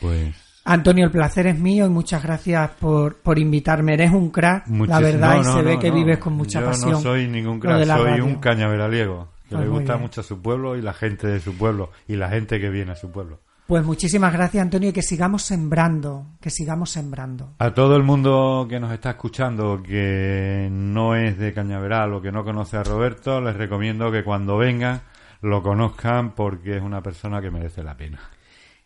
[0.00, 0.32] Pues
[0.64, 3.94] Antonio, el placer es mío y muchas gracias por, por invitarme.
[3.94, 6.66] Eres un crack, la verdad, no, y no, se ve que vives con mucha Yo
[6.66, 6.92] pasión.
[6.92, 8.26] no soy ningún crack, soy radio.
[8.26, 11.90] un cañaveraliego que Pues le gusta mucho su pueblo y la gente de su pueblo
[12.06, 13.40] y la gente que viene a su pueblo.
[13.66, 17.54] Pues muchísimas gracias, Antonio, y que sigamos sembrando, que sigamos sembrando.
[17.58, 22.30] A todo el mundo que nos está escuchando, que no es de Cañaveral o que
[22.30, 25.00] no conoce a Roberto, les recomiendo que cuando vengan
[25.42, 28.20] lo conozcan porque es una persona que merece la pena.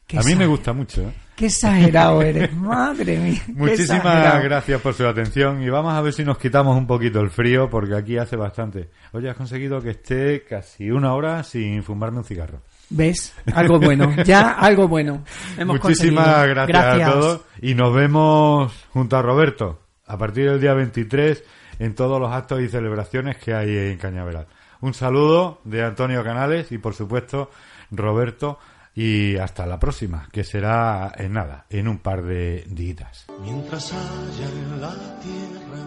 [0.07, 1.03] Qué a mí me gusta mucho.
[1.03, 1.13] ¿eh?
[1.37, 3.43] Qué exagerado eres, madre mía.
[3.49, 7.31] Muchísimas gracias por su atención y vamos a ver si nos quitamos un poquito el
[7.31, 8.91] frío porque aquí hace bastante.
[9.13, 12.63] Oye, has conseguido que esté casi una hora sin fumarme un cigarro.
[12.91, 13.33] ¿Ves?
[13.55, 15.25] Algo bueno, ya algo bueno.
[15.57, 20.75] Hemos Muchísimas gracias, a todos y nos vemos junto a Roberto a partir del día
[20.75, 21.45] 23
[21.79, 24.49] en todos los actos y celebraciones que hay en Cañaveral.
[24.81, 27.51] Un saludo de Antonio Canales y por supuesto
[27.93, 28.59] Roberto
[28.93, 33.27] y hasta la próxima, que será en nada, en un par de días.
[33.41, 35.81] Mientras haya en la tierra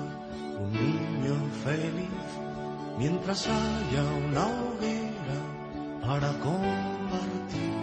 [0.57, 1.35] un niño
[1.65, 2.09] feliz,
[2.97, 5.02] mientras haya una hoguera
[6.05, 7.73] para compartir,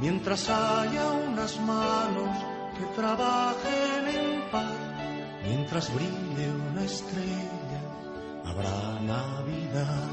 [0.00, 2.36] mientras haya unas manos
[2.76, 4.72] que trabajen en paz,
[5.46, 7.80] mientras brille una estrella,
[8.44, 10.08] habrá Navidad,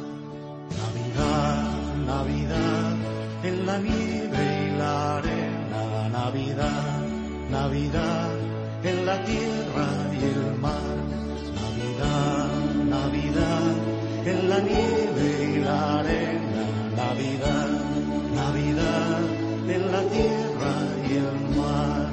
[0.80, 2.96] Navidad, Navidad,
[3.44, 7.00] en la nieve y la arena, Navidad,
[7.50, 8.32] Navidad,
[8.84, 10.98] en la tierra y el mar,
[11.60, 12.48] Navidad,
[12.86, 13.76] Navidad,
[14.26, 16.39] en la nieve y la arena,
[17.10, 17.70] Navidad,
[18.36, 19.22] Navidad,
[19.68, 20.74] en la tierra
[21.10, 22.10] y el mar.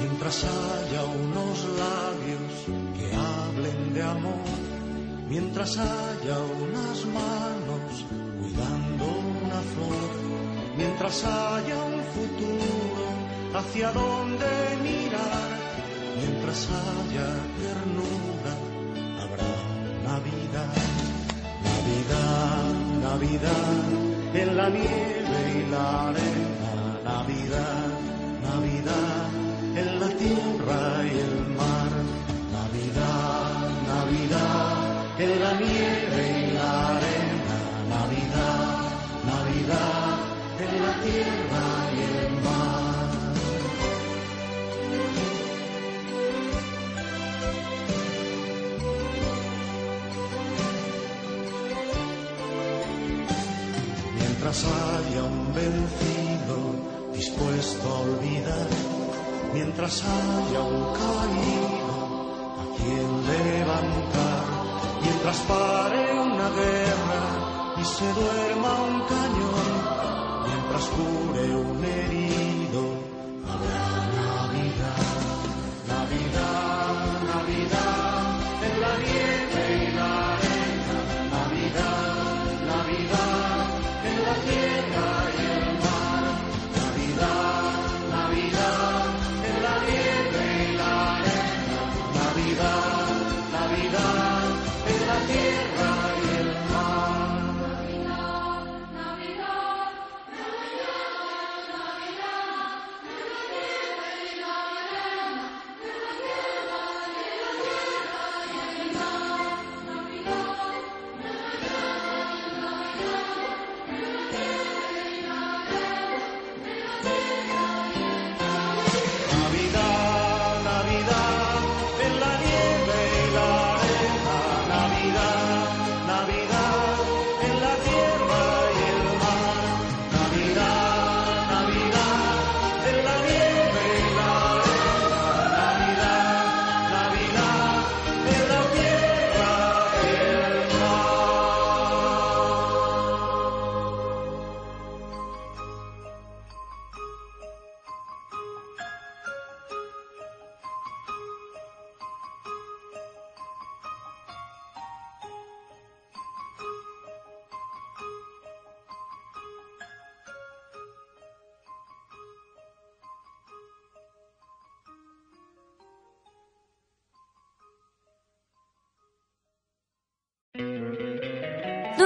[0.00, 2.54] Mientras haya unos labios
[2.98, 4.48] que hablen de amor,
[5.28, 8.04] mientras haya unas manos
[8.40, 10.21] cuidando una flor,
[10.76, 13.06] mientras haya un futuro
[13.54, 14.46] hacia donde
[14.82, 15.50] mirar,
[16.18, 17.28] mientras haya
[17.60, 18.54] ternura,
[19.22, 19.52] habrá
[20.04, 20.74] Navidad,
[21.68, 23.82] Navidad, Navidad,
[24.34, 26.72] en la nieve y la arena,
[27.04, 27.88] Navidad,
[28.42, 29.28] Navidad,
[29.76, 31.92] en la tierra y el mar,
[54.52, 56.58] Mientras haya un vencido
[57.14, 58.68] dispuesto a olvidar,
[59.54, 61.96] mientras haya un caído
[62.60, 64.44] a quien levantar,
[65.00, 67.22] mientras pare una guerra
[67.80, 69.72] y se duerma un cañón,
[70.48, 72.82] mientras cure un herido,